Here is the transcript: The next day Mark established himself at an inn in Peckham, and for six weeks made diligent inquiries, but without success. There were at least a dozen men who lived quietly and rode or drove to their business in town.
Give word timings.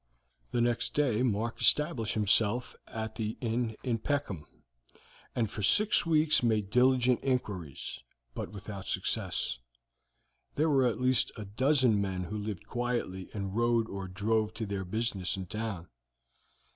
The 0.49 0.61
next 0.61 0.95
day 0.95 1.21
Mark 1.21 1.61
established 1.61 2.15
himself 2.15 2.75
at 2.87 3.19
an 3.19 3.37
inn 3.39 3.75
in 3.83 3.99
Peckham, 3.99 4.47
and 5.35 5.47
for 5.47 5.61
six 5.61 6.07
weeks 6.07 6.41
made 6.41 6.71
diligent 6.71 7.19
inquiries, 7.23 8.01
but 8.33 8.51
without 8.51 8.87
success. 8.87 9.59
There 10.55 10.71
were 10.71 10.87
at 10.87 10.99
least 10.99 11.31
a 11.37 11.45
dozen 11.45 12.01
men 12.01 12.23
who 12.23 12.37
lived 12.39 12.65
quietly 12.65 13.29
and 13.31 13.55
rode 13.55 13.87
or 13.87 14.07
drove 14.07 14.55
to 14.55 14.65
their 14.65 14.85
business 14.85 15.37
in 15.37 15.45
town. 15.45 15.87